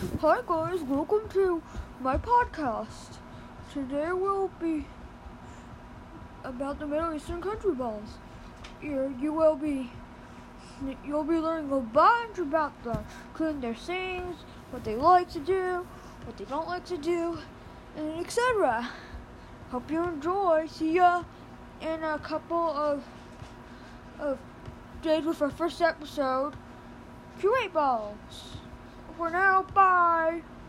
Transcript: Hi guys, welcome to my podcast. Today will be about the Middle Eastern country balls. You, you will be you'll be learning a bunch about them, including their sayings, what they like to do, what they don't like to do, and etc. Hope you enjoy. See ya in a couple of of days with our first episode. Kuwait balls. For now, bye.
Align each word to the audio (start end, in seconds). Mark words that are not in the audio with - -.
Hi 0.00 0.40
guys, 0.46 0.80
welcome 0.84 1.28
to 1.34 1.62
my 2.00 2.16
podcast. 2.16 3.18
Today 3.70 4.12
will 4.12 4.50
be 4.58 4.86
about 6.42 6.78
the 6.78 6.86
Middle 6.86 7.12
Eastern 7.12 7.42
country 7.42 7.74
balls. 7.74 8.16
You, 8.80 9.14
you 9.20 9.34
will 9.34 9.56
be 9.56 9.90
you'll 11.04 11.24
be 11.24 11.34
learning 11.34 11.70
a 11.70 11.80
bunch 11.80 12.38
about 12.38 12.82
them, 12.82 13.04
including 13.28 13.60
their 13.60 13.76
sayings, 13.76 14.36
what 14.70 14.84
they 14.84 14.96
like 14.96 15.28
to 15.32 15.38
do, 15.38 15.86
what 16.24 16.38
they 16.38 16.46
don't 16.46 16.66
like 16.66 16.86
to 16.86 16.96
do, 16.96 17.38
and 17.94 18.24
etc. 18.24 18.88
Hope 19.70 19.90
you 19.90 20.02
enjoy. 20.02 20.66
See 20.66 20.94
ya 20.94 21.24
in 21.82 22.02
a 22.02 22.18
couple 22.20 22.70
of 22.70 23.04
of 24.18 24.38
days 25.02 25.26
with 25.26 25.42
our 25.42 25.50
first 25.50 25.82
episode. 25.82 26.54
Kuwait 27.38 27.74
balls. 27.74 28.56
For 29.20 29.28
now, 29.28 29.66
bye. 30.30 30.59